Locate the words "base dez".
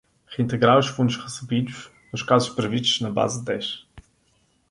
3.11-3.85